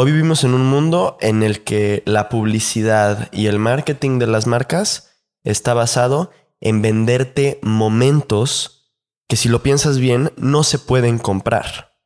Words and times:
Hoy 0.00 0.12
vivimos 0.12 0.44
en 0.44 0.54
un 0.54 0.64
mundo 0.64 1.18
en 1.20 1.42
el 1.42 1.64
que 1.64 2.04
la 2.06 2.28
publicidad 2.28 3.28
y 3.32 3.46
el 3.46 3.58
marketing 3.58 4.20
de 4.20 4.28
las 4.28 4.46
marcas 4.46 5.10
está 5.42 5.74
basado 5.74 6.30
en 6.60 6.82
venderte 6.82 7.58
momentos 7.62 8.94
que 9.28 9.34
si 9.34 9.48
lo 9.48 9.60
piensas 9.64 9.98
bien 9.98 10.32
no 10.36 10.62
se 10.62 10.78
pueden 10.78 11.18
comprar. 11.18 11.98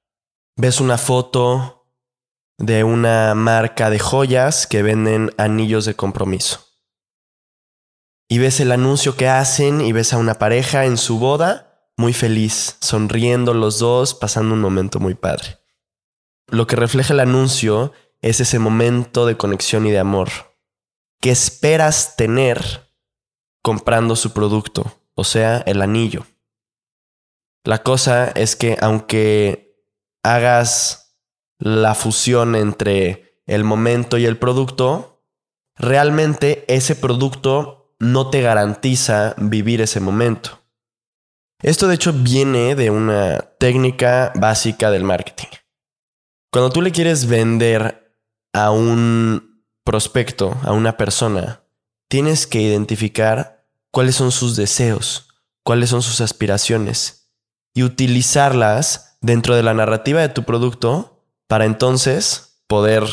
Ves 0.56 0.80
una 0.80 0.96
foto 0.96 1.86
de 2.56 2.82
una 2.82 3.34
marca 3.34 3.90
de 3.90 3.98
joyas 3.98 4.66
que 4.66 4.82
venden 4.82 5.30
anillos 5.36 5.84
de 5.84 5.92
compromiso. 5.92 6.60
Y 8.26 8.38
ves 8.38 8.60
el 8.60 8.72
anuncio 8.72 9.16
que 9.18 9.28
hacen 9.28 9.82
y 9.82 9.92
ves 9.92 10.14
a 10.14 10.16
una 10.16 10.38
pareja 10.38 10.86
en 10.86 10.96
su 10.96 11.18
boda 11.18 11.90
muy 11.98 12.14
feliz, 12.14 12.78
sonriendo 12.80 13.52
los 13.52 13.78
dos, 13.78 14.14
pasando 14.14 14.54
un 14.54 14.62
momento 14.62 14.98
muy 14.98 15.12
padre 15.12 15.61
lo 16.48 16.66
que 16.66 16.76
refleja 16.76 17.12
el 17.14 17.20
anuncio 17.20 17.92
es 18.20 18.40
ese 18.40 18.58
momento 18.58 19.26
de 19.26 19.36
conexión 19.36 19.86
y 19.86 19.90
de 19.90 19.98
amor 19.98 20.28
que 21.20 21.30
esperas 21.30 22.16
tener 22.16 22.90
comprando 23.62 24.16
su 24.16 24.32
producto, 24.32 25.00
o 25.14 25.22
sea, 25.22 25.58
el 25.58 25.80
anillo. 25.80 26.26
La 27.64 27.84
cosa 27.84 28.28
es 28.28 28.56
que 28.56 28.76
aunque 28.80 29.86
hagas 30.24 31.16
la 31.58 31.94
fusión 31.94 32.56
entre 32.56 33.40
el 33.46 33.62
momento 33.62 34.18
y 34.18 34.26
el 34.26 34.36
producto, 34.36 35.24
realmente 35.76 36.64
ese 36.66 36.96
producto 36.96 37.94
no 38.00 38.30
te 38.30 38.42
garantiza 38.42 39.34
vivir 39.38 39.80
ese 39.80 40.00
momento. 40.00 40.58
Esto 41.62 41.86
de 41.86 41.94
hecho 41.94 42.12
viene 42.12 42.74
de 42.74 42.90
una 42.90 43.38
técnica 43.60 44.32
básica 44.34 44.90
del 44.90 45.04
marketing. 45.04 45.61
Cuando 46.52 46.68
tú 46.68 46.82
le 46.82 46.92
quieres 46.92 47.28
vender 47.28 48.14
a 48.52 48.72
un 48.72 49.64
prospecto, 49.84 50.54
a 50.62 50.72
una 50.72 50.98
persona, 50.98 51.62
tienes 52.08 52.46
que 52.46 52.60
identificar 52.60 53.64
cuáles 53.90 54.16
son 54.16 54.32
sus 54.32 54.54
deseos, 54.54 55.28
cuáles 55.64 55.88
son 55.88 56.02
sus 56.02 56.20
aspiraciones 56.20 57.30
y 57.72 57.84
utilizarlas 57.84 59.16
dentro 59.22 59.56
de 59.56 59.62
la 59.62 59.72
narrativa 59.72 60.20
de 60.20 60.28
tu 60.28 60.42
producto 60.42 61.24
para 61.46 61.64
entonces 61.64 62.62
poder 62.66 63.04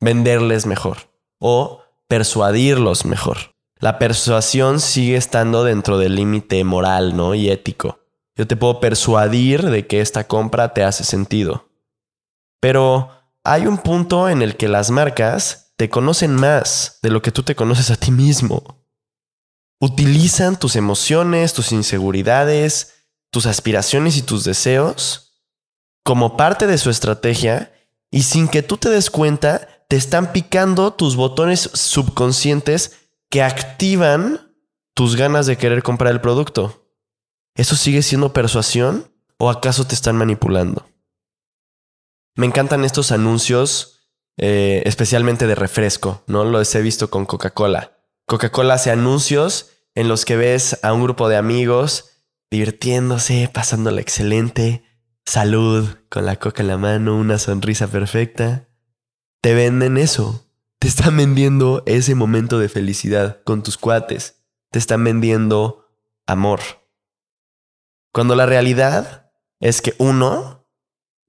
venderles 0.00 0.66
mejor 0.66 1.08
o 1.38 1.82
persuadirlos 2.08 3.04
mejor. 3.04 3.54
La 3.78 4.00
persuasión 4.00 4.80
sigue 4.80 5.14
estando 5.14 5.62
dentro 5.62 5.98
del 5.98 6.16
límite 6.16 6.64
moral, 6.64 7.16
¿no? 7.16 7.36
Y 7.36 7.48
ético. 7.48 8.00
Yo 8.34 8.48
te 8.48 8.56
puedo 8.56 8.80
persuadir 8.80 9.70
de 9.70 9.86
que 9.86 10.00
esta 10.00 10.26
compra 10.26 10.74
te 10.74 10.82
hace 10.82 11.04
sentido. 11.04 11.68
Pero 12.62 13.10
hay 13.42 13.66
un 13.66 13.76
punto 13.76 14.28
en 14.28 14.40
el 14.40 14.56
que 14.56 14.68
las 14.68 14.92
marcas 14.92 15.74
te 15.76 15.90
conocen 15.90 16.36
más 16.36 17.00
de 17.02 17.10
lo 17.10 17.20
que 17.20 17.32
tú 17.32 17.42
te 17.42 17.56
conoces 17.56 17.90
a 17.90 17.96
ti 17.96 18.12
mismo. 18.12 18.86
Utilizan 19.80 20.56
tus 20.56 20.76
emociones, 20.76 21.54
tus 21.54 21.72
inseguridades, 21.72 23.08
tus 23.32 23.46
aspiraciones 23.46 24.16
y 24.16 24.22
tus 24.22 24.44
deseos 24.44 25.40
como 26.04 26.36
parte 26.36 26.68
de 26.68 26.78
su 26.78 26.88
estrategia 26.88 27.72
y 28.12 28.22
sin 28.22 28.46
que 28.46 28.62
tú 28.62 28.76
te 28.76 28.90
des 28.90 29.10
cuenta, 29.10 29.66
te 29.88 29.96
están 29.96 30.32
picando 30.32 30.92
tus 30.92 31.16
botones 31.16 31.68
subconscientes 31.74 33.08
que 33.28 33.42
activan 33.42 34.54
tus 34.94 35.16
ganas 35.16 35.46
de 35.46 35.56
querer 35.56 35.82
comprar 35.82 36.12
el 36.12 36.20
producto. 36.20 36.86
¿Eso 37.56 37.74
sigue 37.74 38.02
siendo 38.02 38.32
persuasión 38.32 39.10
o 39.36 39.50
acaso 39.50 39.84
te 39.84 39.96
están 39.96 40.14
manipulando? 40.14 40.91
Me 42.34 42.46
encantan 42.46 42.84
estos 42.84 43.12
anuncios, 43.12 44.08
eh, 44.38 44.82
especialmente 44.86 45.46
de 45.46 45.54
refresco, 45.54 46.24
¿no? 46.26 46.44
Los 46.44 46.74
he 46.74 46.80
visto 46.80 47.10
con 47.10 47.26
Coca-Cola. 47.26 47.98
Coca-Cola 48.26 48.74
hace 48.74 48.90
anuncios 48.90 49.70
en 49.94 50.08
los 50.08 50.24
que 50.24 50.36
ves 50.36 50.78
a 50.82 50.94
un 50.94 51.02
grupo 51.02 51.28
de 51.28 51.36
amigos 51.36 52.24
divirtiéndose, 52.50 53.50
pasándola 53.52 54.00
excelente, 54.00 54.84
salud, 55.26 55.88
con 56.08 56.24
la 56.26 56.36
coca 56.36 56.62
en 56.62 56.68
la 56.68 56.78
mano, 56.78 57.16
una 57.16 57.38
sonrisa 57.38 57.86
perfecta. 57.88 58.68
Te 59.42 59.54
venden 59.54 59.98
eso. 59.98 60.46
Te 60.78 60.88
están 60.88 61.16
vendiendo 61.16 61.82
ese 61.86 62.14
momento 62.14 62.58
de 62.58 62.68
felicidad 62.68 63.42
con 63.44 63.62
tus 63.62 63.76
cuates. 63.76 64.42
Te 64.70 64.78
están 64.78 65.04
vendiendo 65.04 65.86
amor. 66.26 66.60
Cuando 68.12 68.34
la 68.36 68.46
realidad 68.46 69.32
es 69.60 69.80
que 69.80 69.94
uno 69.98 70.62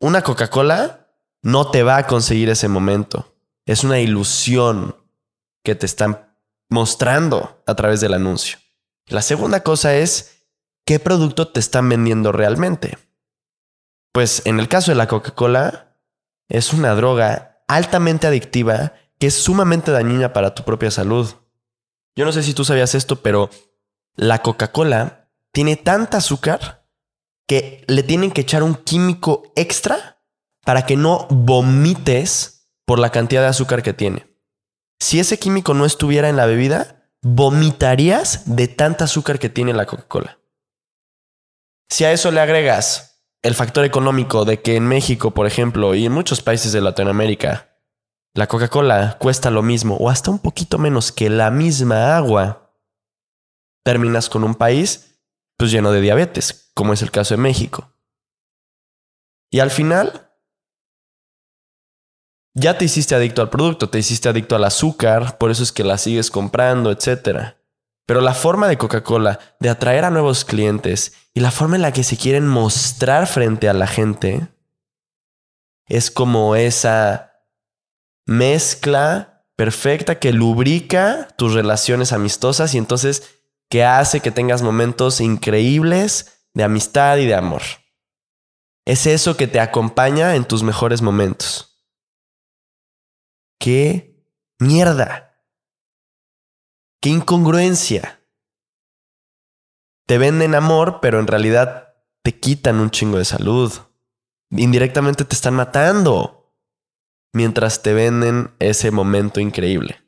una 0.04 0.22
Coca-Cola 0.22 1.03
no 1.44 1.70
te 1.70 1.84
va 1.84 1.98
a 1.98 2.08
conseguir 2.08 2.50
ese 2.50 2.68
momento. 2.68 3.36
Es 3.66 3.84
una 3.84 4.00
ilusión 4.00 4.96
que 5.64 5.76
te 5.76 5.86
están 5.86 6.34
mostrando 6.70 7.62
a 7.68 7.76
través 7.76 8.02
del 8.02 8.14
anuncio. 8.14 8.58
La 9.08 9.22
segunda 9.22 9.62
cosa 9.62 9.94
es 9.96 10.48
qué 10.86 11.00
producto 11.00 11.50
te 11.50 11.60
están 11.60 11.88
vendiendo 11.90 12.32
realmente. 12.32 12.98
Pues 14.12 14.42
en 14.46 14.60
el 14.60 14.68
caso 14.68 14.92
de 14.92 14.96
la 14.96 15.08
Coca-Cola, 15.08 15.98
es 16.50 16.74
una 16.74 16.96
droga 16.96 17.64
altamente 17.68 18.28
adictiva 18.28 18.94
que 19.20 19.28
es 19.28 19.36
sumamente 19.36 19.92
dañina 19.92 20.34
para 20.34 20.56
tu 20.56 20.64
propia 20.64 20.92
salud. 20.92 21.34
Yo 22.16 22.26
no 22.26 22.32
sé 22.32 22.44
si 22.44 22.54
tú 22.54 22.64
sabías 22.64 22.96
esto, 22.96 23.22
pero 23.22 23.50
la 24.16 24.42
Coca-Cola 24.42 25.30
tiene 25.52 25.76
tanta 25.76 26.18
azúcar 26.18 26.86
que 27.48 27.84
le 27.88 28.04
tienen 28.04 28.32
que 28.32 28.42
echar 28.42 28.64
un 28.64 28.76
químico 28.76 29.52
extra 29.56 30.13
para 30.64 30.86
que 30.86 30.96
no 30.96 31.28
vomites 31.30 32.70
por 32.86 33.00
la 33.00 33.12
cantidad 33.12 33.42
de 33.42 33.48
azúcar 33.48 33.84
que 33.84 33.94
tiene. 33.94 34.28
Si 35.00 35.20
ese 35.20 35.38
químico 35.38 35.74
no 35.74 35.86
estuviera 35.86 36.30
en 36.30 36.38
la 36.38 36.46
bebida, 36.46 37.10
vomitarías 37.22 38.56
de 38.56 38.68
tanta 38.68 39.06
azúcar 39.06 39.40
que 39.40 39.50
tiene 39.50 39.74
la 39.74 39.86
Coca-Cola. 39.86 40.40
Si 41.90 42.06
a 42.06 42.12
eso 42.12 42.32
le 42.32 42.42
agregas 42.42 43.26
el 43.42 43.56
factor 43.56 43.86
económico 43.86 44.46
de 44.46 44.62
que 44.62 44.76
en 44.76 44.88
México, 44.88 45.32
por 45.32 45.46
ejemplo, 45.46 45.96
y 45.96 46.06
en 46.06 46.12
muchos 46.12 46.42
países 46.42 46.72
de 46.72 46.82
Latinoamérica, 46.82 47.78
la 48.34 48.48
Coca-Cola 48.48 49.18
cuesta 49.20 49.52
lo 49.52 49.62
mismo 49.62 49.96
o 49.98 50.10
hasta 50.10 50.32
un 50.32 50.40
poquito 50.40 50.78
menos 50.78 51.12
que 51.12 51.30
la 51.30 51.52
misma 51.52 52.16
agua, 52.16 52.74
terminas 53.84 54.30
con 54.30 54.44
un 54.44 54.56
país 54.56 55.20
pues 55.58 55.72
lleno 55.72 55.92
de 55.92 56.02
diabetes, 56.02 56.72
como 56.74 56.94
es 56.94 57.02
el 57.02 57.12
caso 57.12 57.36
de 57.36 57.42
México. 57.42 57.94
Y 59.52 59.60
al 59.60 59.70
final, 59.70 60.33
ya 62.54 62.78
te 62.78 62.86
hiciste 62.86 63.16
adicto 63.16 63.42
al 63.42 63.50
producto, 63.50 63.90
te 63.90 64.00
hiciste 64.00 64.30
adicto 64.30 64.56
al 64.56 64.64
azúcar, 64.64 65.38
por 65.38 65.52
eso 65.52 65.64
es 65.64 65.72
que 65.72 65.84
la 65.84 65.98
sigues 65.98 66.30
comprando, 66.30 66.92
etc. 66.92 67.56
Pero 68.06 68.22
la 68.22 68.34
forma 68.34 68.68
de 68.68 68.78
Coca-Cola 68.78 69.40
de 69.60 69.70
atraer 69.70 70.06
a 70.06 70.12
nuevos 70.12 70.46
clientes 70.46 71.14
y 71.34 71.40
la 71.40 71.52
forma 71.52 71.76
en 71.76 71.82
la 71.82 71.94
que 71.94 72.04
se 72.04 72.18
quieren 72.18 72.48
mostrar 72.48 73.28
frente 73.28 73.70
a 73.70 73.74
la 73.74 73.88
gente 73.88 74.48
es 75.88 76.12
como 76.12 76.56
esa 76.56 77.42
mezcla 78.26 79.46
perfecta 79.56 80.20
que 80.20 80.32
lubrica 80.32 81.28
tus 81.38 81.54
relaciones 81.54 82.14
amistosas 82.14 82.74
y 82.74 82.78
entonces 82.78 83.40
que 83.70 83.84
hace 83.84 84.20
que 84.20 84.32
tengas 84.32 84.62
momentos 84.62 85.20
increíbles 85.20 86.46
de 86.54 86.64
amistad 86.64 87.18
y 87.18 87.26
de 87.26 87.36
amor. 87.36 87.62
Es 88.86 89.08
eso 89.08 89.38
que 89.38 89.48
te 89.48 89.60
acompaña 89.60 90.36
en 90.36 90.46
tus 90.46 90.62
mejores 90.62 91.02
momentos. 91.02 91.73
¡Qué 93.64 94.22
mierda! 94.60 95.40
¡Qué 97.00 97.08
incongruencia! 97.08 98.20
Te 100.06 100.18
venden 100.18 100.54
amor, 100.54 101.00
pero 101.02 101.22
en 101.22 101.28
realidad 101.28 101.94
te 102.24 102.38
quitan 102.38 102.82
un 102.82 102.92
chingo 102.92 103.20
de 103.20 103.24
salud. 103.24 103.72
Indirectamente 104.50 105.24
te 105.24 105.34
están 105.34 105.54
matando 105.54 106.54
mientras 107.32 107.82
te 107.82 107.94
venden 107.94 108.54
ese 108.60 108.92
momento 108.92 109.40
increíble. 109.40 110.04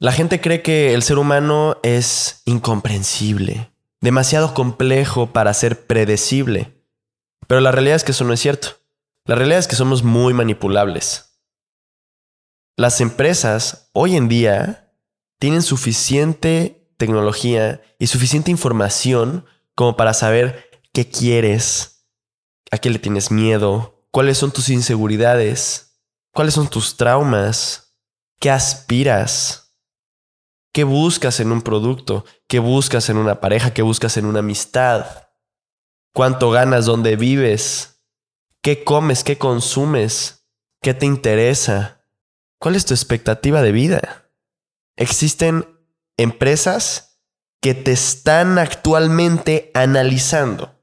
La 0.00 0.10
gente 0.10 0.40
cree 0.40 0.62
que 0.62 0.92
el 0.92 1.04
ser 1.04 1.18
humano 1.18 1.76
es 1.84 2.42
incomprensible, 2.46 3.72
demasiado 4.00 4.54
complejo 4.54 5.32
para 5.32 5.54
ser 5.54 5.86
predecible. 5.86 6.84
Pero 7.46 7.60
la 7.60 7.70
realidad 7.70 7.94
es 7.94 8.02
que 8.02 8.10
eso 8.10 8.24
no 8.24 8.32
es 8.32 8.40
cierto. 8.40 8.70
La 9.24 9.36
realidad 9.36 9.60
es 9.60 9.68
que 9.68 9.76
somos 9.76 10.02
muy 10.02 10.34
manipulables. 10.34 11.29
Las 12.76 13.00
empresas 13.00 13.90
hoy 13.92 14.16
en 14.16 14.28
día 14.28 14.94
tienen 15.38 15.62
suficiente 15.62 16.92
tecnología 16.96 17.82
y 17.98 18.06
suficiente 18.06 18.50
información 18.50 19.44
como 19.74 19.96
para 19.96 20.14
saber 20.14 20.70
qué 20.92 21.08
quieres, 21.08 22.06
a 22.70 22.78
qué 22.78 22.90
le 22.90 22.98
tienes 22.98 23.30
miedo, 23.30 24.06
cuáles 24.10 24.38
son 24.38 24.52
tus 24.52 24.68
inseguridades, 24.68 26.00
cuáles 26.32 26.54
son 26.54 26.68
tus 26.68 26.96
traumas, 26.96 27.96
qué 28.38 28.50
aspiras. 28.50 29.60
¿Qué 30.72 30.84
buscas 30.84 31.40
en 31.40 31.50
un 31.50 31.62
producto? 31.62 32.24
¿Qué 32.46 32.60
buscas 32.60 33.08
en 33.08 33.16
una 33.16 33.40
pareja? 33.40 33.74
¿Qué 33.74 33.82
buscas 33.82 34.16
en 34.16 34.24
una 34.24 34.38
amistad? 34.38 35.28
¿Cuánto 36.14 36.50
ganas? 36.50 36.86
¿Dónde 36.86 37.16
vives? 37.16 38.04
¿Qué 38.62 38.84
comes? 38.84 39.24
¿Qué 39.24 39.36
consumes? 39.36 40.46
¿Qué 40.80 40.94
te 40.94 41.06
interesa? 41.06 41.99
¿Cuál 42.60 42.76
es 42.76 42.84
tu 42.84 42.92
expectativa 42.92 43.62
de 43.62 43.72
vida? 43.72 44.30
Existen 44.96 45.66
empresas 46.18 47.22
que 47.62 47.72
te 47.72 47.92
están 47.92 48.58
actualmente 48.58 49.70
analizando, 49.72 50.78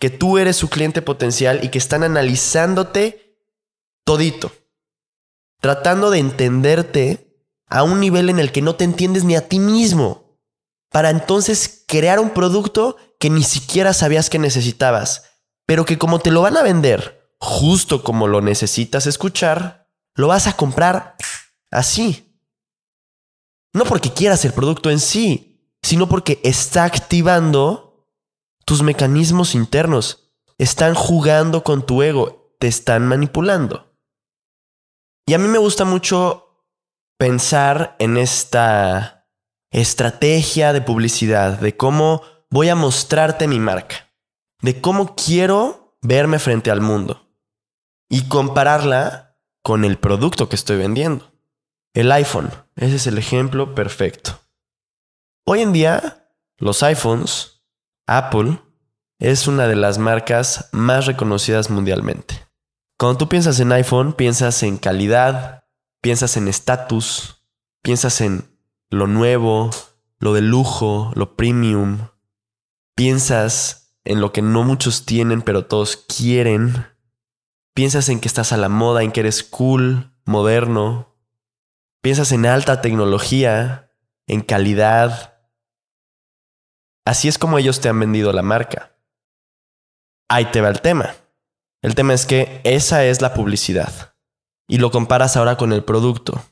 que 0.00 0.10
tú 0.10 0.38
eres 0.38 0.56
su 0.56 0.68
cliente 0.68 1.02
potencial 1.02 1.60
y 1.62 1.68
que 1.68 1.78
están 1.78 2.02
analizándote 2.02 3.38
todito, 4.04 4.50
tratando 5.60 6.10
de 6.10 6.18
entenderte 6.18 7.46
a 7.68 7.84
un 7.84 8.00
nivel 8.00 8.28
en 8.28 8.40
el 8.40 8.50
que 8.50 8.60
no 8.60 8.74
te 8.74 8.82
entiendes 8.82 9.22
ni 9.22 9.36
a 9.36 9.48
ti 9.48 9.60
mismo, 9.60 10.36
para 10.90 11.10
entonces 11.10 11.84
crear 11.86 12.18
un 12.18 12.30
producto 12.30 12.96
que 13.20 13.30
ni 13.30 13.44
siquiera 13.44 13.92
sabías 13.92 14.30
que 14.30 14.40
necesitabas, 14.40 15.30
pero 15.64 15.84
que 15.84 15.96
como 15.96 16.18
te 16.18 16.32
lo 16.32 16.42
van 16.42 16.56
a 16.56 16.64
vender 16.64 17.32
justo 17.38 18.02
como 18.02 18.26
lo 18.26 18.40
necesitas 18.40 19.06
escuchar, 19.06 19.79
lo 20.14 20.28
vas 20.28 20.46
a 20.46 20.56
comprar 20.56 21.16
así. 21.70 22.36
No 23.72 23.84
porque 23.84 24.12
quieras 24.12 24.44
el 24.44 24.52
producto 24.52 24.90
en 24.90 24.98
sí, 24.98 25.50
sino 25.82 26.08
porque 26.08 26.40
está 26.42 26.84
activando 26.84 28.08
tus 28.64 28.82
mecanismos 28.82 29.54
internos. 29.54 30.32
Están 30.58 30.94
jugando 30.94 31.64
con 31.64 31.86
tu 31.86 32.02
ego, 32.02 32.54
te 32.58 32.66
están 32.66 33.06
manipulando. 33.06 33.96
Y 35.26 35.34
a 35.34 35.38
mí 35.38 35.48
me 35.48 35.58
gusta 35.58 35.84
mucho 35.84 36.66
pensar 37.18 37.96
en 37.98 38.16
esta 38.16 39.28
estrategia 39.70 40.72
de 40.72 40.80
publicidad, 40.80 41.58
de 41.60 41.76
cómo 41.76 42.22
voy 42.50 42.68
a 42.68 42.74
mostrarte 42.74 43.46
mi 43.46 43.60
marca, 43.60 44.12
de 44.60 44.80
cómo 44.80 45.14
quiero 45.14 45.96
verme 46.02 46.38
frente 46.38 46.70
al 46.70 46.80
mundo 46.80 47.28
y 48.08 48.26
compararla 48.28 49.29
con 49.62 49.84
el 49.84 49.98
producto 49.98 50.48
que 50.48 50.56
estoy 50.56 50.76
vendiendo. 50.76 51.32
El 51.94 52.12
iPhone, 52.12 52.50
ese 52.76 52.96
es 52.96 53.06
el 53.06 53.18
ejemplo 53.18 53.74
perfecto. 53.74 54.40
Hoy 55.44 55.60
en 55.60 55.72
día, 55.72 56.28
los 56.58 56.82
iPhones, 56.82 57.62
Apple, 58.06 58.60
es 59.18 59.46
una 59.48 59.66
de 59.66 59.76
las 59.76 59.98
marcas 59.98 60.68
más 60.72 61.06
reconocidas 61.06 61.70
mundialmente. 61.70 62.46
Cuando 62.98 63.18
tú 63.18 63.28
piensas 63.28 63.58
en 63.60 63.72
iPhone, 63.72 64.12
piensas 64.12 64.62
en 64.62 64.76
calidad, 64.76 65.64
piensas 66.00 66.36
en 66.36 66.48
estatus, 66.48 67.44
piensas 67.82 68.20
en 68.20 68.56
lo 68.90 69.06
nuevo, 69.06 69.70
lo 70.18 70.34
de 70.34 70.42
lujo, 70.42 71.12
lo 71.14 71.36
premium. 71.36 72.08
Piensas 72.94 73.94
en 74.04 74.20
lo 74.20 74.32
que 74.32 74.42
no 74.42 74.64
muchos 74.64 75.06
tienen 75.06 75.42
pero 75.42 75.64
todos 75.64 75.96
quieren. 75.96 76.86
Piensas 77.80 78.10
en 78.10 78.20
que 78.20 78.28
estás 78.28 78.52
a 78.52 78.58
la 78.58 78.68
moda, 78.68 79.02
en 79.02 79.10
que 79.10 79.20
eres 79.20 79.42
cool, 79.42 80.12
moderno, 80.26 81.16
Piensas 82.02 82.30
en 82.30 82.44
alta 82.44 82.82
tecnología, 82.82 83.90
en 84.26 84.42
calidad. 84.42 85.40
Así 87.06 87.26
es 87.26 87.38
como 87.38 87.56
ellos 87.56 87.80
te 87.80 87.88
han 87.88 87.98
vendido 87.98 88.34
la 88.34 88.42
marca. 88.42 88.98
Ahí 90.28 90.44
te 90.52 90.60
va 90.60 90.68
el 90.68 90.82
tema. 90.82 91.14
El 91.80 91.94
tema 91.94 92.12
es 92.12 92.26
que 92.26 92.60
esa 92.64 93.06
es 93.06 93.22
la 93.22 93.32
publicidad. 93.32 94.14
Y 94.68 94.76
lo 94.76 94.90
comparas 94.90 95.38
ahora 95.38 95.56
con 95.56 95.72
el 95.72 95.82
producto. 95.82 96.44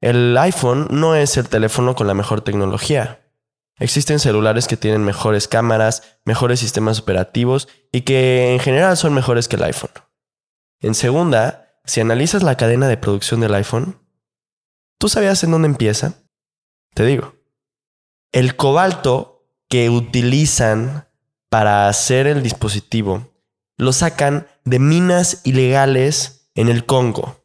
El 0.00 0.38
iPhone 0.38 0.88
no 0.90 1.14
es 1.14 1.36
el 1.36 1.50
teléfono 1.50 1.94
con 1.94 2.06
la 2.06 2.14
mejor 2.14 2.40
tecnología. 2.40 3.30
Existen 3.78 4.20
celulares 4.20 4.68
que 4.68 4.78
tienen 4.78 5.04
mejores 5.04 5.48
cámaras, 5.48 6.18
mejores 6.24 6.60
sistemas 6.60 6.98
operativos 6.98 7.68
y 7.92 8.02
que 8.02 8.54
en 8.54 8.60
general 8.60 8.96
son 8.96 9.12
mejores 9.12 9.48
que 9.48 9.56
el 9.56 9.64
iPhone. 9.64 10.03
En 10.84 10.94
segunda, 10.94 11.78
si 11.84 12.00
analizas 12.00 12.42
la 12.42 12.56
cadena 12.56 12.88
de 12.88 12.96
producción 12.96 13.40
del 13.40 13.54
iPhone, 13.54 14.04
¿Tú 15.04 15.10
sabías 15.10 15.44
en 15.44 15.50
dónde 15.50 15.68
empieza? 15.68 16.14
Te 16.94 17.04
digo. 17.04 17.34
El 18.32 18.56
cobalto 18.56 19.46
que 19.68 19.90
utilizan 19.90 21.08
para 21.50 21.88
hacer 21.88 22.26
el 22.26 22.42
dispositivo 22.42 23.30
lo 23.76 23.92
sacan 23.92 24.46
de 24.64 24.78
minas 24.78 25.42
ilegales 25.44 26.48
en 26.54 26.68
el 26.68 26.86
Congo, 26.86 27.44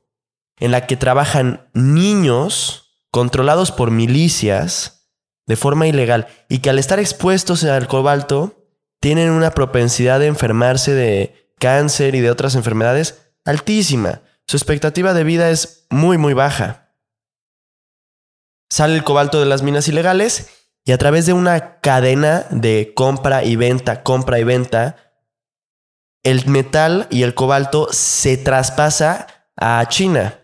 en 0.58 0.72
la 0.72 0.88
que 0.88 0.96
trabajan 0.96 1.70
niños 1.74 3.04
controlados 3.12 3.74
por 3.74 3.92
milicias 3.92 5.10
de 5.46 5.58
forma 5.58 5.88
ilegal 5.88 6.28
y 6.48 6.60
que 6.60 6.70
al 6.70 6.80
estar 6.80 7.00
expuestos 7.00 7.66
al 7.66 7.88
cobalto 7.88 8.70
tienen 9.02 9.32
una 9.32 9.52
propensidad 9.52 10.20
de 10.20 10.28
enfermarse 10.28 10.94
de 10.94 11.52
cáncer 11.60 12.16
y 12.16 12.22
de 12.22 12.32
otras 12.32 12.56
enfermedades 12.56 13.29
altísima. 13.46 14.22
Su 14.48 14.58
expectativa 14.58 15.14
de 15.14 15.24
vida 15.24 15.50
es 15.50 15.86
muy 15.90 16.18
muy 16.18 16.34
baja. 16.34 16.94
Sale 18.70 18.96
el 18.96 19.04
cobalto 19.04 19.40
de 19.40 19.46
las 19.46 19.64
minas 19.64 19.88
ilegales 19.88 20.50
y 20.86 20.92
a 20.92 20.98
través 20.98 21.26
de 21.26 21.34
una 21.34 21.80
cadena 21.82 22.46
de 22.50 22.94
compra 22.96 23.44
y 23.44 23.56
venta, 23.56 24.04
compra 24.04 24.40
y 24.40 24.44
venta, 24.44 24.96
el 26.24 26.48
metal 26.48 27.08
y 27.10 27.24
el 27.24 27.34
cobalto 27.34 27.88
se 27.92 28.38
traspasa 28.38 29.28
a 29.56 29.86
China. 29.88 30.40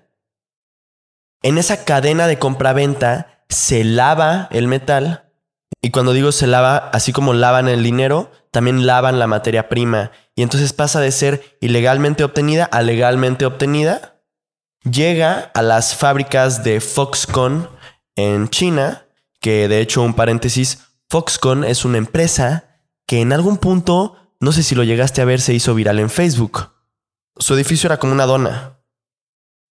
En 1.42 1.58
esa 1.58 1.86
cadena 1.86 2.28
de 2.28 2.40
compra-venta 2.40 3.44
se 3.50 3.84
lava 3.84 4.48
el 4.52 4.68
metal 4.68 5.25
y 5.82 5.92
cuando 5.92 6.14
digo 6.14 6.32
se 6.32 6.48
lava, 6.48 6.78
así 6.94 7.14
como 7.14 7.34
lavan 7.34 7.68
el 7.68 7.84
dinero, 7.84 8.32
también 8.52 8.86
lavan 8.88 9.20
la 9.20 9.28
materia 9.28 9.70
prima 9.70 10.12
y 10.36 10.42
entonces 10.42 10.74
pasa 10.74 11.00
de 11.00 11.12
ser 11.12 11.58
ilegalmente 11.62 12.24
obtenida 12.24 12.66
a 12.66 12.82
legalmente 12.82 13.46
obtenida. 13.46 14.22
Llega 14.84 15.52
a 15.54 15.62
las 15.62 15.96
fábricas 15.96 16.64
de 16.64 16.82
Foxconn 16.82 17.70
en 18.16 18.50
China, 18.50 19.08
que 19.42 19.68
de 19.68 19.80
hecho 19.80 20.02
un 20.02 20.14
paréntesis, 20.14 20.80
Foxconn 21.10 21.64
es 21.64 21.86
una 21.86 21.98
empresa 21.98 22.82
que 23.08 23.22
en 23.22 23.34
algún 23.34 23.58
punto, 23.58 24.16
no 24.40 24.52
sé 24.52 24.64
si 24.64 24.76
lo 24.76 24.84
llegaste 24.84 25.22
a 25.22 25.26
ver, 25.26 25.42
se 25.42 25.54
hizo 25.54 25.74
viral 25.76 26.00
en 26.00 26.10
Facebook. 26.10 26.72
Su 27.38 27.54
edificio 27.56 27.88
era 27.88 27.98
como 27.98 28.14
una 28.14 28.26
dona. 28.26 28.80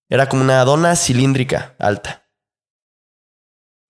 Era 0.08 0.28
como 0.28 0.42
una 0.42 0.64
dona 0.64 0.96
cilíndrica 0.96 1.74
alta. 1.78 2.23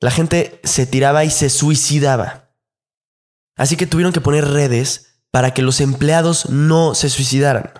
La 0.05 0.11
gente 0.11 0.61
se 0.65 0.85
tiraba 0.85 1.25
y 1.25 1.31
se 1.31 1.49
suicidaba. 1.49 2.51
Así 3.57 3.75
que 3.79 3.87
tuvieron 3.87 4.13
que 4.13 4.21
poner 4.21 4.47
redes 4.47 5.23
para 5.31 5.55
que 5.55 5.63
los 5.63 5.81
empleados 5.81 6.51
no 6.51 6.95
se 6.95 7.09
suicidaran. 7.09 7.73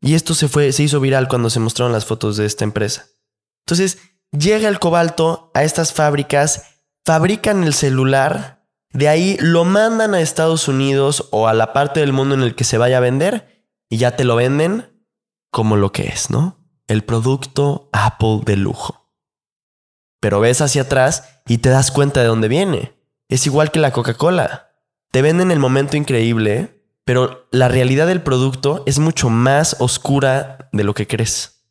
Y 0.00 0.14
esto 0.14 0.34
se 0.34 0.48
fue 0.48 0.72
se 0.72 0.82
hizo 0.82 0.98
viral 0.98 1.28
cuando 1.28 1.50
se 1.50 1.60
mostraron 1.60 1.92
las 1.92 2.06
fotos 2.06 2.36
de 2.36 2.44
esta 2.44 2.64
empresa. 2.64 3.06
Entonces, 3.64 3.98
llega 4.32 4.68
el 4.68 4.80
cobalto 4.80 5.52
a 5.54 5.62
estas 5.62 5.92
fábricas, 5.92 6.80
fabrican 7.06 7.62
el 7.62 7.72
celular, 7.72 8.66
de 8.90 9.08
ahí 9.08 9.36
lo 9.38 9.64
mandan 9.64 10.14
a 10.14 10.20
Estados 10.20 10.66
Unidos 10.66 11.28
o 11.30 11.46
a 11.46 11.54
la 11.54 11.72
parte 11.72 12.00
del 12.00 12.12
mundo 12.12 12.34
en 12.34 12.42
el 12.42 12.56
que 12.56 12.64
se 12.64 12.78
vaya 12.78 12.96
a 12.96 13.00
vender 13.00 13.64
y 13.88 13.98
ya 13.98 14.16
te 14.16 14.24
lo 14.24 14.34
venden 14.34 15.06
como 15.52 15.76
lo 15.76 15.92
que 15.92 16.08
es, 16.08 16.30
¿no? 16.30 16.58
El 16.88 17.04
producto 17.04 17.90
Apple 17.92 18.40
de 18.44 18.56
lujo. 18.56 19.03
Pero 20.24 20.40
ves 20.40 20.62
hacia 20.62 20.80
atrás 20.80 21.42
y 21.46 21.58
te 21.58 21.68
das 21.68 21.90
cuenta 21.90 22.20
de 22.22 22.28
dónde 22.28 22.48
viene. 22.48 22.98
Es 23.28 23.44
igual 23.44 23.70
que 23.70 23.78
la 23.78 23.92
Coca-Cola. 23.92 24.70
Te 25.10 25.20
venden 25.20 25.50
el 25.50 25.58
momento 25.58 25.98
increíble, 25.98 26.82
pero 27.04 27.46
la 27.50 27.68
realidad 27.68 28.06
del 28.06 28.22
producto 28.22 28.84
es 28.86 28.98
mucho 28.98 29.28
más 29.28 29.76
oscura 29.80 30.70
de 30.72 30.82
lo 30.82 30.94
que 30.94 31.06
crees. 31.06 31.66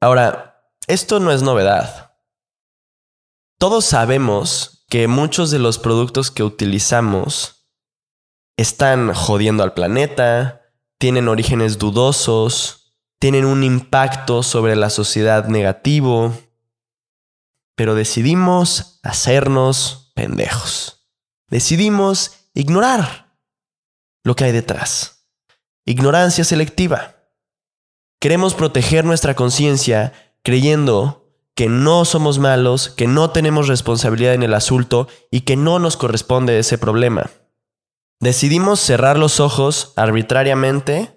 Ahora, 0.00 0.68
esto 0.88 1.20
no 1.20 1.30
es 1.30 1.42
novedad. 1.42 2.16
Todos 3.60 3.84
sabemos 3.84 4.84
que 4.90 5.06
muchos 5.06 5.52
de 5.52 5.60
los 5.60 5.78
productos 5.78 6.32
que 6.32 6.42
utilizamos 6.42 7.68
están 8.56 9.14
jodiendo 9.14 9.62
al 9.62 9.74
planeta, 9.74 10.62
tienen 10.98 11.28
orígenes 11.28 11.78
dudosos, 11.78 12.96
tienen 13.20 13.44
un 13.44 13.62
impacto 13.62 14.42
sobre 14.42 14.74
la 14.74 14.90
sociedad 14.90 15.46
negativo, 15.46 16.34
pero 17.74 17.94
decidimos 17.94 19.00
hacernos 19.02 20.12
pendejos. 20.14 21.08
Decidimos 21.48 22.48
ignorar 22.54 23.38
lo 24.22 24.36
que 24.36 24.44
hay 24.44 24.52
detrás. 24.52 25.28
Ignorancia 25.84 26.44
selectiva. 26.44 27.16
Queremos 28.20 28.54
proteger 28.54 29.04
nuestra 29.04 29.34
conciencia 29.34 30.12
creyendo 30.42 31.24
que 31.54 31.68
no 31.68 32.04
somos 32.04 32.38
malos, 32.38 32.88
que 32.88 33.06
no 33.06 33.30
tenemos 33.30 33.68
responsabilidad 33.68 34.34
en 34.34 34.42
el 34.42 34.54
asunto 34.54 35.08
y 35.30 35.42
que 35.42 35.56
no 35.56 35.78
nos 35.78 35.96
corresponde 35.96 36.58
ese 36.58 36.78
problema. 36.78 37.30
Decidimos 38.20 38.80
cerrar 38.80 39.18
los 39.18 39.40
ojos 39.40 39.92
arbitrariamente 39.96 41.14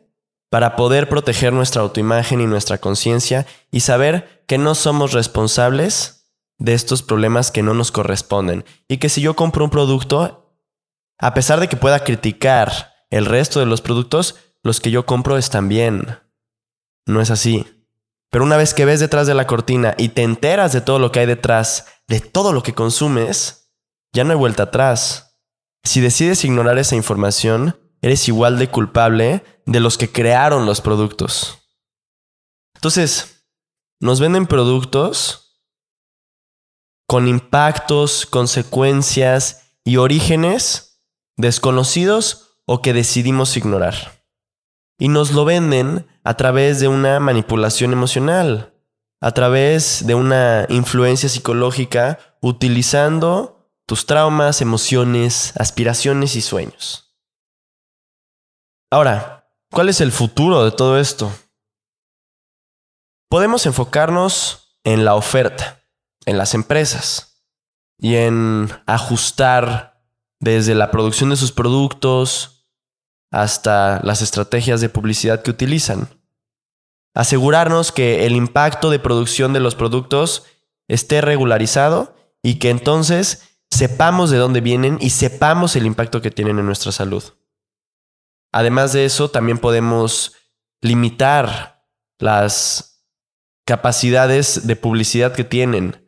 para 0.49 0.75
poder 0.75 1.09
proteger 1.09 1.53
nuestra 1.53 1.81
autoimagen 1.81 2.41
y 2.41 2.45
nuestra 2.45 2.77
conciencia 2.77 3.45
y 3.71 3.81
saber 3.81 4.43
que 4.47 4.57
no 4.57 4.75
somos 4.75 5.13
responsables 5.13 6.16
de 6.57 6.73
estos 6.73 7.03
problemas 7.03 7.51
que 7.51 7.63
no 7.63 7.73
nos 7.73 7.91
corresponden 7.91 8.65
y 8.87 8.97
que 8.97 9.09
si 9.09 9.21
yo 9.21 9.35
compro 9.35 9.63
un 9.63 9.69
producto, 9.69 10.55
a 11.19 11.33
pesar 11.33 11.59
de 11.59 11.67
que 11.67 11.77
pueda 11.77 12.03
criticar 12.03 12.93
el 13.09 13.25
resto 13.25 13.59
de 13.59 13.65
los 13.65 13.81
productos, 13.81 14.35
los 14.63 14.79
que 14.79 14.91
yo 14.91 15.05
compro 15.05 15.37
están 15.37 15.69
bien. 15.69 16.19
No 17.05 17.21
es 17.21 17.31
así. 17.31 17.65
Pero 18.29 18.43
una 18.43 18.57
vez 18.57 18.73
que 18.73 18.85
ves 18.85 18.99
detrás 18.99 19.27
de 19.27 19.33
la 19.33 19.47
cortina 19.47 19.95
y 19.97 20.09
te 20.09 20.23
enteras 20.23 20.73
de 20.73 20.81
todo 20.81 20.99
lo 20.99 21.11
que 21.11 21.21
hay 21.21 21.25
detrás, 21.25 21.85
de 22.07 22.19
todo 22.19 22.51
lo 22.51 22.63
que 22.63 22.73
consumes, 22.73 23.71
ya 24.13 24.23
no 24.23 24.31
hay 24.31 24.37
vuelta 24.37 24.63
atrás. 24.63 25.39
Si 25.83 26.01
decides 26.01 26.43
ignorar 26.43 26.77
esa 26.77 26.95
información, 26.95 27.79
eres 28.01 28.27
igual 28.27 28.59
de 28.59 28.69
culpable 28.69 29.43
de 29.65 29.79
los 29.79 29.97
que 29.97 30.11
crearon 30.11 30.65
los 30.65 30.81
productos. 30.81 31.59
Entonces, 32.75 33.45
nos 33.99 34.19
venden 34.19 34.45
productos 34.45 35.46
con 37.07 37.27
impactos, 37.27 38.25
consecuencias 38.25 39.71
y 39.83 39.97
orígenes 39.97 41.01
desconocidos 41.37 42.59
o 42.65 42.81
que 42.81 42.93
decidimos 42.93 43.55
ignorar. 43.55 44.23
Y 44.99 45.07
nos 45.07 45.31
lo 45.31 45.45
venden 45.45 46.07
a 46.23 46.35
través 46.35 46.79
de 46.79 46.87
una 46.87 47.19
manipulación 47.19 47.93
emocional, 47.93 48.73
a 49.21 49.31
través 49.31 50.05
de 50.05 50.15
una 50.15 50.65
influencia 50.69 51.29
psicológica, 51.29 52.19
utilizando 52.41 53.71
tus 53.85 54.05
traumas, 54.05 54.61
emociones, 54.61 55.53
aspiraciones 55.57 56.35
y 56.35 56.41
sueños. 56.41 57.15
Ahora, 58.91 59.49
¿cuál 59.71 59.89
es 59.89 60.01
el 60.01 60.11
futuro 60.11 60.65
de 60.65 60.71
todo 60.71 60.99
esto? 60.99 61.31
Podemos 63.29 63.65
enfocarnos 63.65 64.77
en 64.83 65.05
la 65.05 65.15
oferta, 65.15 65.76
en 66.27 66.37
las 66.37 66.53
empresas 66.53 67.41
y 67.97 68.15
en 68.15 68.69
ajustar 68.85 70.03
desde 70.39 70.75
la 70.75 70.91
producción 70.91 71.31
de 71.31 71.37
sus 71.37 71.51
productos 71.51 72.69
hasta 73.31 74.01
las 74.03 74.21
estrategias 74.21 74.81
de 74.81 74.89
publicidad 74.89 75.41
que 75.41 75.51
utilizan. 75.51 76.09
Asegurarnos 77.15 77.91
que 77.91 78.27
el 78.27 78.35
impacto 78.35 78.91
de 78.91 78.99
producción 78.99 79.53
de 79.53 79.61
los 79.61 79.73
productos 79.73 80.45
esté 80.87 81.21
regularizado 81.21 82.15
y 82.43 82.59
que 82.59 82.69
entonces 82.69 83.57
sepamos 83.71 84.29
de 84.29 84.37
dónde 84.37 84.61
vienen 84.61 84.97
y 85.01 85.11
sepamos 85.11 85.75
el 85.75 85.85
impacto 85.85 86.21
que 86.21 86.29
tienen 86.29 86.59
en 86.59 86.65
nuestra 86.65 86.91
salud. 86.91 87.23
Además 88.51 88.93
de 88.93 89.05
eso, 89.05 89.29
también 89.31 89.59
podemos 89.59 90.35
limitar 90.81 91.85
las 92.19 93.05
capacidades 93.65 94.67
de 94.67 94.75
publicidad 94.75 95.33
que 95.33 95.43
tienen 95.43 96.06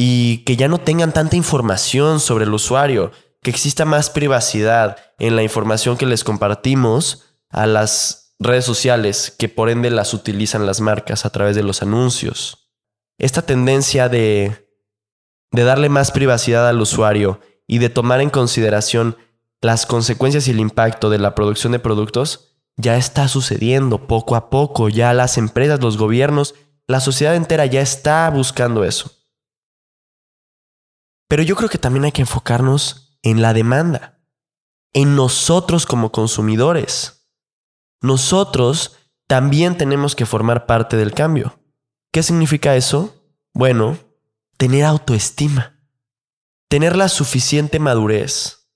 y 0.00 0.44
que 0.44 0.56
ya 0.56 0.68
no 0.68 0.78
tengan 0.78 1.10
tanta 1.10 1.34
información 1.34 2.20
sobre 2.20 2.44
el 2.44 2.54
usuario, 2.54 3.10
que 3.42 3.50
exista 3.50 3.84
más 3.84 4.10
privacidad 4.10 4.96
en 5.18 5.34
la 5.34 5.42
información 5.42 5.96
que 5.96 6.06
les 6.06 6.22
compartimos 6.22 7.24
a 7.50 7.66
las 7.66 8.36
redes 8.38 8.64
sociales, 8.64 9.34
que 9.36 9.48
por 9.48 9.68
ende 9.68 9.90
las 9.90 10.14
utilizan 10.14 10.66
las 10.66 10.80
marcas 10.80 11.26
a 11.26 11.30
través 11.30 11.56
de 11.56 11.64
los 11.64 11.82
anuncios. 11.82 12.70
Esta 13.18 13.42
tendencia 13.42 14.08
de, 14.08 14.70
de 15.50 15.64
darle 15.64 15.88
más 15.88 16.12
privacidad 16.12 16.68
al 16.68 16.80
usuario 16.80 17.40
y 17.66 17.78
de 17.78 17.88
tomar 17.90 18.20
en 18.20 18.30
consideración 18.30 19.16
las 19.60 19.84
consecuencias 19.84 20.46
y 20.46 20.52
el 20.52 20.60
impacto 20.60 21.10
de 21.10 21.18
la 21.18 21.34
producción 21.34 21.72
de 21.72 21.80
productos 21.80 22.54
ya 22.76 22.96
está 22.96 23.26
sucediendo 23.26 24.06
poco 24.06 24.36
a 24.36 24.48
poco. 24.48 24.90
Ya 24.90 25.12
las 25.12 25.38
empresas, 25.38 25.80
los 25.80 25.98
gobiernos, 25.98 26.54
la 26.86 27.00
sociedad 27.00 27.34
entera 27.34 27.66
ya 27.66 27.80
está 27.80 28.30
buscando 28.30 28.84
eso. 28.84 29.17
Pero 31.28 31.42
yo 31.42 31.56
creo 31.56 31.68
que 31.68 31.78
también 31.78 32.06
hay 32.06 32.12
que 32.12 32.22
enfocarnos 32.22 33.18
en 33.22 33.42
la 33.42 33.52
demanda, 33.52 34.20
en 34.94 35.14
nosotros 35.14 35.84
como 35.84 36.10
consumidores. 36.10 37.28
Nosotros 38.00 38.96
también 39.26 39.76
tenemos 39.76 40.16
que 40.16 40.26
formar 40.26 40.66
parte 40.66 40.96
del 40.96 41.12
cambio. 41.12 41.60
¿Qué 42.12 42.22
significa 42.22 42.74
eso? 42.76 43.14
Bueno, 43.52 43.98
tener 44.56 44.84
autoestima, 44.84 45.78
tener 46.68 46.96
la 46.96 47.08
suficiente 47.08 47.78
madurez 47.78 48.70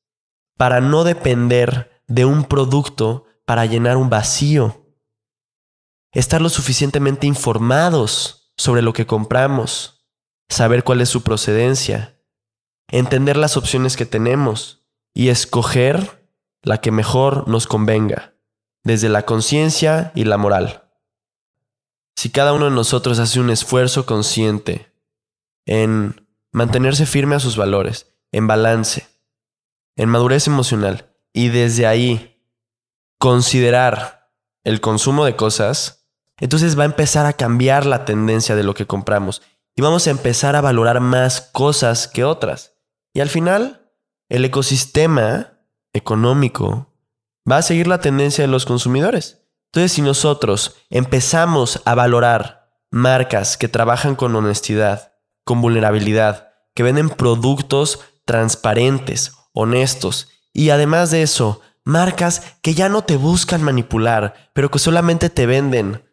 para 0.59 0.81
no 0.81 1.05
depender 1.05 2.03
de 2.07 2.27
un 2.27 2.45
producto 2.45 3.25
para 3.47 3.65
llenar 3.65 3.97
un 3.97 4.11
vacío. 4.11 4.95
Estar 6.13 6.43
lo 6.43 6.51
suficientemente 6.51 7.27
informados 7.27 8.53
sobre 8.57 8.83
lo 8.83 8.93
que 8.93 9.07
compramos, 9.07 10.07
saber 10.51 10.85
cuál 10.85 11.01
es 11.01 11.09
su 11.09 11.23
procedencia, 11.23 12.22
entender 12.93 13.37
las 13.37 13.57
opciones 13.57 13.97
que 13.97 14.07
tenemos 14.07 14.85
y 15.15 15.29
escoger 15.29 16.25
la 16.63 16.81
que 16.81 16.93
mejor 16.93 17.49
nos 17.49 17.67
convenga, 17.67 18.35
desde 18.85 19.09
la 19.09 19.23
conciencia 19.23 20.13
y 20.15 20.25
la 20.25 20.37
moral. 20.37 20.85
Si 22.15 22.31
cada 22.31 22.53
uno 22.53 22.67
de 22.67 22.71
nosotros 22.71 23.19
hace 23.19 23.41
un 23.41 23.51
esfuerzo 23.51 24.07
consciente 24.07 24.93
en 25.67 26.29
mantenerse 26.53 27.07
firme 27.07 27.35
a 27.35 27.41
sus 27.41 27.57
valores, 27.57 28.13
en 28.31 28.47
balance, 28.47 29.09
en 29.97 30.09
madurez 30.09 30.47
emocional 30.47 31.11
y 31.33 31.49
desde 31.49 31.87
ahí 31.87 32.41
considerar 33.19 34.31
el 34.65 34.81
consumo 34.81 35.25
de 35.25 35.35
cosas, 35.35 36.07
entonces 36.39 36.79
va 36.79 36.83
a 36.83 36.87
empezar 36.87 37.25
a 37.25 37.33
cambiar 37.33 37.87
la 37.87 38.05
tendencia 38.05 38.55
de 38.55 38.65
lo 38.65 38.75
que 38.75 38.87
compramos 38.87 39.43
y 39.75 39.83
vamos 39.83 40.07
a 40.07 40.11
empezar 40.11 40.57
a 40.57 40.61
valorar 40.61 41.01
más 41.01 41.41
cosas 41.41 42.07
que 42.07 42.25
otras. 42.25 42.72
Y 43.13 43.21
al 43.21 43.29
final, 43.29 43.93
el 44.29 44.45
ecosistema 44.45 45.59
económico 45.93 46.95
va 47.51 47.59
a 47.59 47.63
seguir 47.63 47.87
la 47.87 48.01
tendencia 48.01 48.45
de 48.45 48.49
los 48.49 48.65
consumidores. 48.65 49.45
Entonces, 49.73 49.93
si 49.93 50.03
nosotros 50.03 50.77
empezamos 50.91 51.83
a 51.85 51.95
valorar 51.95 52.79
marcas 52.91 53.57
que 53.57 53.69
trabajan 53.69 54.17
con 54.17 54.35
honestidad, 54.37 55.15
con 55.45 55.61
vulnerabilidad, 55.61 56.53
que 56.75 56.83
venden 56.83 57.11
productos 57.11 58.01
transparentes, 58.25 59.33
honestos 59.53 60.29
y 60.53 60.71
además 60.71 61.11
de 61.11 61.23
eso, 61.23 61.61
marcas 61.85 62.57
que 62.63 62.75
ya 62.75 62.89
no 62.89 63.03
te 63.03 63.17
buscan 63.17 63.63
manipular, 63.63 64.51
pero 64.53 64.71
que 64.71 64.79
solamente 64.79 65.31
te 65.31 65.47
venden 65.47 66.09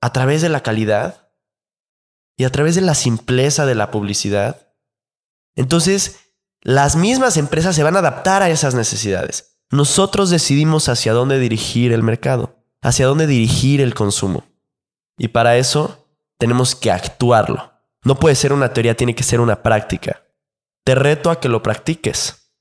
a 0.00 0.12
través 0.12 0.42
de 0.42 0.48
la 0.48 0.62
calidad 0.62 1.30
y 2.36 2.44
a 2.44 2.50
través 2.50 2.74
de 2.74 2.82
la 2.82 2.94
simpleza 2.94 3.66
de 3.66 3.74
la 3.74 3.90
publicidad. 3.90 4.72
Entonces, 5.56 6.27
las 6.62 6.96
mismas 6.96 7.36
empresas 7.36 7.76
se 7.76 7.82
van 7.82 7.96
a 7.96 8.00
adaptar 8.00 8.42
a 8.42 8.50
esas 8.50 8.74
necesidades. 8.74 9.58
Nosotros 9.70 10.30
decidimos 10.30 10.88
hacia 10.88 11.12
dónde 11.12 11.38
dirigir 11.38 11.92
el 11.92 12.02
mercado, 12.02 12.56
hacia 12.82 13.06
dónde 13.06 13.26
dirigir 13.26 13.80
el 13.80 13.94
consumo. 13.94 14.44
Y 15.18 15.28
para 15.28 15.56
eso 15.56 16.08
tenemos 16.38 16.74
que 16.74 16.90
actuarlo. 16.90 17.72
No 18.04 18.16
puede 18.16 18.34
ser 18.34 18.52
una 18.52 18.72
teoría, 18.72 18.96
tiene 18.96 19.14
que 19.14 19.22
ser 19.22 19.40
una 19.40 19.62
práctica. 19.62 20.22
Te 20.84 20.94
reto 20.94 21.30
a 21.30 21.40
que 21.40 21.48
lo 21.48 21.62
practiques. 21.62 22.52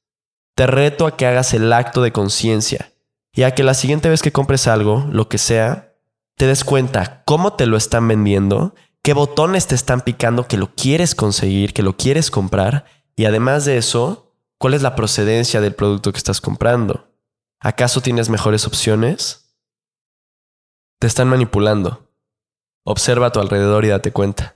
Te 0.55 0.67
reto 0.67 1.05
a 1.05 1.15
que 1.15 1.25
hagas 1.25 1.53
el 1.53 1.71
acto 1.71 2.01
de 2.01 2.11
conciencia 2.11 2.91
y 3.31 3.43
a 3.43 3.53
que 3.53 3.63
la 3.63 3.75
siguiente 3.75 4.09
vez 4.09 4.21
que 4.21 4.31
compres 4.31 4.67
algo, 4.67 5.05
lo 5.11 5.29
que 5.29 5.37
sea, 5.37 5.93
te 6.35 6.47
des 6.47 6.63
cuenta 6.63 7.23
cómo 7.25 7.53
te 7.53 7.67
lo 7.67 7.77
están 7.77 8.07
vendiendo, 8.07 8.73
qué 9.03 9.13
botones 9.13 9.67
te 9.67 9.75
están 9.75 10.01
picando 10.01 10.47
que 10.47 10.57
lo 10.57 10.73
quieres 10.73 11.13
conseguir, 11.13 11.73
que 11.73 11.83
lo 11.83 11.95
quieres 11.95 12.31
comprar 12.31 12.85
y 13.17 13.25
además 13.25 13.65
de 13.65 13.77
eso, 13.77 14.31
cuál 14.59 14.75
es 14.75 14.83
la 14.83 14.95
procedencia 14.95 15.59
del 15.59 15.73
producto 15.73 16.11
que 16.11 16.19
estás 16.19 16.39
comprando. 16.39 17.11
¿Acaso 17.59 17.99
tienes 17.99 18.29
mejores 18.29 18.67
opciones? 18.67 19.55
Te 20.99 21.07
están 21.07 21.27
manipulando. 21.27 22.11
Observa 22.85 23.27
a 23.27 23.31
tu 23.31 23.39
alrededor 23.39 23.85
y 23.85 23.87
date 23.89 24.13
cuenta. 24.13 24.55